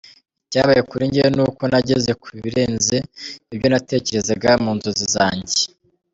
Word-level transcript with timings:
Icyabaye 0.45 0.81
kuri 0.89 1.03
njyewe 1.09 1.29
ni 1.35 1.41
uko 1.47 1.63
nageze 1.71 2.11
ku 2.21 2.27
birenze 2.43 2.97
ibyo 3.53 3.67
natekerezaga 3.69 4.49
mu 4.63 4.71
nzozi 4.77 5.05
zanjye. 5.15 5.59